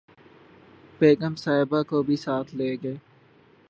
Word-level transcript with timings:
بیگم 0.99 1.35
صاحبہ 1.35 1.81
کو 1.83 2.01
بھی 2.03 2.15
ساتھ 2.15 2.55
لے 2.55 2.75
گئے 2.83 2.95